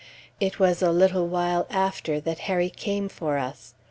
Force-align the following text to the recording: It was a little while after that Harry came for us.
It 0.39 0.57
was 0.57 0.81
a 0.81 0.91
little 0.91 1.27
while 1.27 1.67
after 1.69 2.19
that 2.21 2.39
Harry 2.49 2.71
came 2.71 3.07
for 3.07 3.37
us. 3.37 3.75